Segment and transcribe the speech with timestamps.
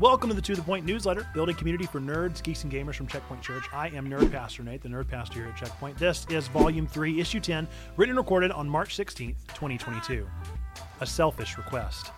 [0.00, 3.06] Welcome to the To The Point newsletter, building community for nerds, geeks, and gamers from
[3.06, 3.62] Checkpoint Church.
[3.72, 5.96] I am Nerd Pastor Nate, the Nerd Pastor here at Checkpoint.
[5.98, 10.26] This is Volume 3, Issue 10, written and recorded on March 16th, 2022.
[11.00, 12.10] A selfish request.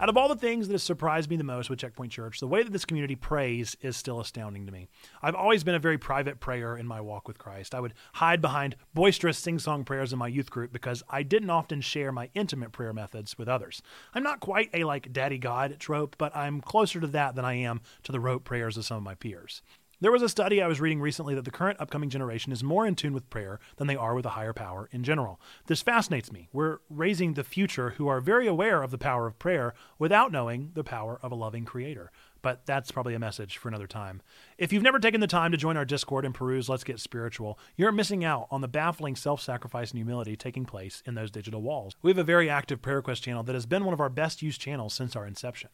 [0.00, 2.46] Out of all the things that have surprised me the most with Checkpoint Church, the
[2.46, 4.88] way that this community prays is still astounding to me.
[5.20, 7.74] I've always been a very private prayer in my walk with Christ.
[7.74, 11.50] I would hide behind boisterous sing song prayers in my youth group because I didn't
[11.50, 13.82] often share my intimate prayer methods with others.
[14.14, 17.56] I'm not quite a like daddy God trope, but I'm closer to that than I
[17.56, 19.60] am to the rote prayers of some of my peers.
[20.02, 22.86] There was a study I was reading recently that the current upcoming generation is more
[22.86, 25.38] in tune with prayer than they are with a higher power in general.
[25.66, 26.48] This fascinates me.
[26.54, 30.70] We're raising the future who are very aware of the power of prayer without knowing
[30.72, 32.10] the power of a loving creator.
[32.40, 34.22] But that's probably a message for another time.
[34.56, 37.58] If you've never taken the time to join our Discord and peruse Let's Get Spiritual,
[37.76, 41.60] you're missing out on the baffling self sacrifice and humility taking place in those digital
[41.60, 41.94] walls.
[42.00, 44.40] We have a very active prayer request channel that has been one of our best
[44.40, 45.68] used channels since our inception.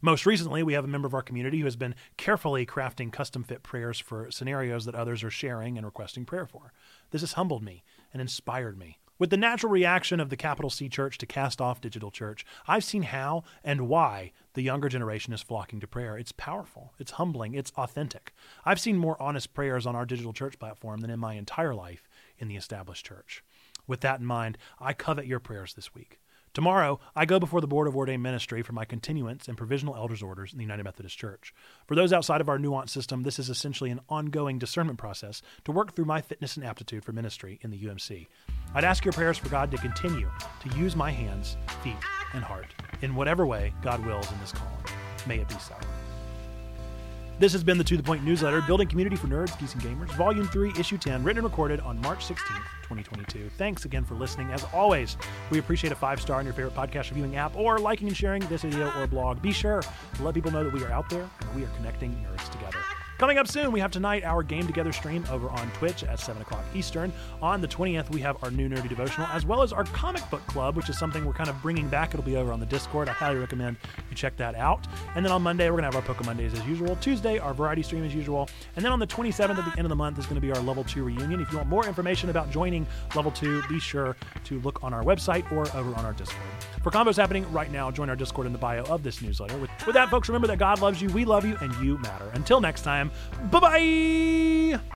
[0.00, 3.42] Most recently, we have a member of our community who has been carefully crafting custom
[3.42, 6.72] fit prayers for scenarios that others are sharing and requesting prayer for.
[7.10, 8.98] This has humbled me and inspired me.
[9.20, 12.84] With the natural reaction of the capital C church to cast off digital church, I've
[12.84, 16.16] seen how and why the younger generation is flocking to prayer.
[16.16, 18.32] It's powerful, it's humbling, it's authentic.
[18.64, 22.08] I've seen more honest prayers on our digital church platform than in my entire life
[22.38, 23.44] in the established church.
[23.86, 26.18] With that in mind, I covet your prayers this week.
[26.52, 30.22] Tomorrow, I go before the Board of Ordained Ministry for my continuance and provisional elders'
[30.22, 31.54] orders in the United Methodist Church.
[31.86, 35.70] For those outside of our nuanced system, this is essentially an ongoing discernment process to
[35.70, 38.26] work through my fitness and aptitude for ministry in the UMC.
[38.74, 40.28] I'd ask your prayers for God to continue
[40.60, 41.94] to use my hands, feet,
[42.34, 44.74] and heart in whatever way God wills in this calling.
[45.28, 45.76] May it be so.
[47.40, 50.14] This has been the To The Point newsletter, Building Community for Nerds, Geeks, and Gamers,
[50.16, 53.48] Volume 3, Issue 10, written and recorded on March 16th, 2022.
[53.56, 54.50] Thanks again for listening.
[54.50, 55.16] As always,
[55.48, 58.42] we appreciate a five star on your favorite podcast reviewing app or liking and sharing
[58.48, 59.40] this video or blog.
[59.40, 62.12] Be sure to let people know that we are out there and we are connecting
[62.30, 62.76] nerds together.
[63.20, 66.40] Coming up soon, we have tonight our Game Together stream over on Twitch at 7
[66.40, 67.12] o'clock Eastern.
[67.42, 70.40] On the 20th, we have our new Nerdy Devotional, as well as our Comic Book
[70.46, 72.14] Club, which is something we're kind of bringing back.
[72.14, 73.10] It'll be over on the Discord.
[73.10, 73.76] I highly recommend
[74.08, 74.86] you check that out.
[75.16, 76.96] And then on Monday, we're going to have our Pokemon Mondays as usual.
[76.96, 78.48] Tuesday, our Variety stream as usual.
[78.76, 80.50] And then on the 27th, at the end of the month, is going to be
[80.52, 81.42] our Level 2 reunion.
[81.42, 85.02] If you want more information about joining Level 2, be sure to look on our
[85.02, 86.40] website or over on our Discord.
[86.82, 89.56] For combos happening right now, join our Discord in the bio of this newsletter.
[89.58, 92.30] With, with that, folks, remember that God loves you, we love you, and you matter.
[92.32, 93.10] Until next time,
[93.50, 94.80] bye bye!